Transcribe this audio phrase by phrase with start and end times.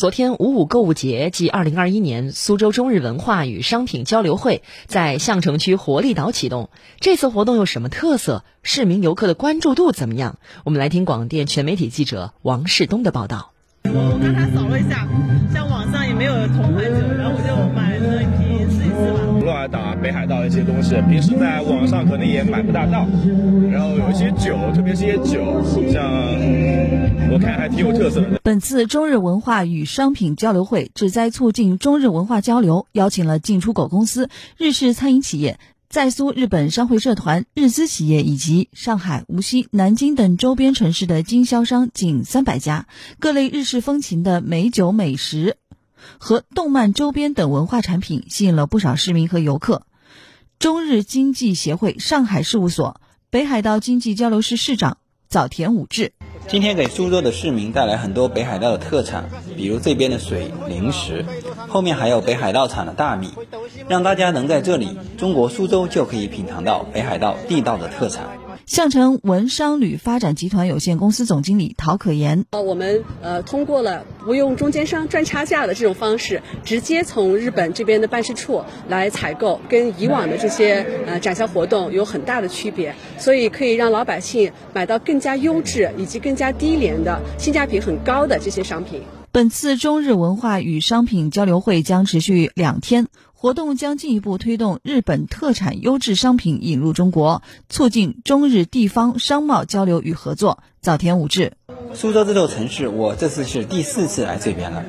[0.00, 6.70] 昨天，五五购物节暨二零二一年苏州中日文化与商品交流会在相城区活力岛启动。
[7.00, 8.42] 这次活动有什么特色？
[8.62, 10.38] 市民游客的关注度怎么样？
[10.64, 13.52] 我们来听广电全媒体记者王世东的报道。
[13.84, 15.06] 我刚才扫了一下，
[20.00, 23.06] 北海道一些东西，平时在网上可能也买不大到。
[23.70, 25.62] 然后有一些酒，特别是一些酒，
[25.92, 26.00] 像。
[27.32, 28.40] 我看还挺有特色的。
[28.42, 42.88] 本次中日文化与商品交流会旨在促进中日文化交流，邀请了进出口公司、日式餐饮企业、在苏日本商会社团、日资企业以及上海、无锡、南京等周边城市的经销商近三百家，
[43.20, 45.56] 各类日式风情的美酒、美食
[46.18, 49.82] 和动漫周边等文化产品吸引了不少市民和游客。
[50.60, 53.00] 中日经济协会上海事务所
[53.30, 56.12] 北海道经济交流室室长早田武志。
[56.48, 61.24] 今天给苏州的市民带来很多北海道的特产，比如这边的水、零食，
[61.66, 63.30] 后面还有北海道产的大米，
[63.88, 68.28] 让大家能在这里，中国苏州就可以品尝到北海道地道的特产。
[68.70, 89.02] 象城文商旅发展集团有限公司总经理陶可言：呃，我们呃通过了不用中间商赚差价的这种方式，直接从日本这边的办事处来采购，跟以往的这些呃展销活动有很大的区别，所以可以让老百姓买到更加优质以及更加低廉的、性价比很高的这些商品。
[89.32, 100.58] 本次中日文化与商品交流会将持续两天，活动将进一步推动日本特产优质商品引入中国，促进中日地方商贸交流与合作。
[100.80, 101.52] 早田武志，
[101.94, 104.84] 苏州这座城市，我这次是第四次来这边了，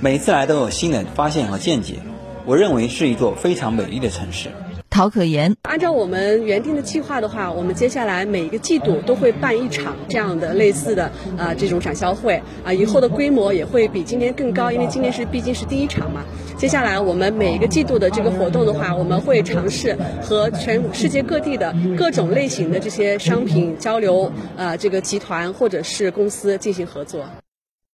[0.00, 2.00] 每次来都有新的发现和见解，
[2.44, 4.50] 我认为是一座非常美丽的城市。
[4.96, 11.04] 陶可言，按照我们原定的计划的话，我们接下来每一个季度都会办一场这样的类似的
[11.36, 16.24] 啊这种展销会啊，以后的规模也会比今年更高，因为今年是毕竟是第一场嘛。
[16.56, 27.22] 接下来我们每一个季度的这个活动的话，我们会尝试和全世界各地的各种类型的这些商品交流啊这个集团或者是公司进行合作。